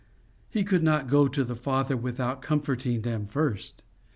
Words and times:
He 0.49 0.63
could 0.63 0.81
not 0.81 1.05
go 1.05 1.27
to 1.27 1.43
the 1.43 1.53
Father 1.53 1.95
without 1.95 2.41
comforting 2.41 3.03
them 3.03 3.27
first. 3.27 3.83